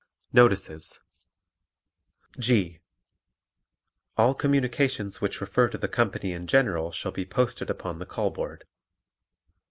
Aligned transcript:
Notices 0.33 0.99
G. 2.39 2.79
All 4.17 4.33
communications 4.33 5.21
which 5.21 5.39
refer 5.39 5.69
to 5.69 5.77
the 5.77 5.87
company 5.87 6.31
in 6.33 6.47
general 6.47 6.89
shall 6.91 7.11
be 7.11 7.23
posted 7.23 7.69
upon 7.69 7.99
the 7.99 8.07
call 8.07 8.31
board. 8.31 8.65